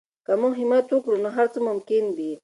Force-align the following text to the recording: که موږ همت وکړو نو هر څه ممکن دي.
که 0.25 0.33
موږ 0.41 0.53
همت 0.61 0.85
وکړو 0.91 1.17
نو 1.23 1.29
هر 1.37 1.47
څه 1.53 1.59
ممکن 1.67 2.03
دي. 2.17 2.31